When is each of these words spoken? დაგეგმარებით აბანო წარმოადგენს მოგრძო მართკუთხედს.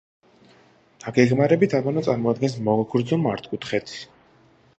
დაგეგმარებით 1.03 1.75
აბანო 1.81 2.03
წარმოადგენს 2.09 2.57
მოგრძო 2.71 3.21
მართკუთხედს. 3.27 4.01